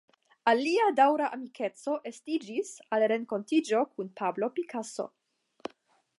Alia 0.51 0.85
daŭra 0.99 1.27
amikeco 1.37 1.93
estiĝis 2.13 2.73
el 2.99 3.07
renkontiĝo 3.15 3.85
kun 3.93 4.11
Pablo 4.23 4.53
Picasso. 4.59 5.11